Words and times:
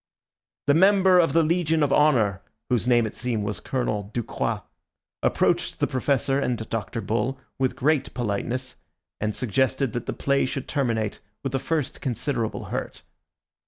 The 0.65 0.73
member 0.73 1.19
of 1.19 1.33
the 1.33 1.43
Legion 1.43 1.83
of 1.83 1.93
Honour, 1.93 2.41
whose 2.71 2.87
name 2.87 3.05
it 3.05 3.13
seemed 3.13 3.43
was 3.43 3.59
Colonel 3.59 4.09
Ducroix, 4.11 4.63
approached 5.21 5.79
the 5.79 5.85
Professor 5.85 6.39
and 6.39 6.57
Dr. 6.71 7.01
Bull 7.01 7.37
with 7.59 7.75
great 7.75 8.11
politeness, 8.15 8.77
and 9.19 9.35
suggested 9.35 9.93
that 9.93 10.07
the 10.07 10.13
play 10.13 10.47
should 10.47 10.67
terminate 10.67 11.19
with 11.43 11.51
the 11.51 11.59
first 11.59 12.01
considerable 12.01 12.65
hurt. 12.73 13.03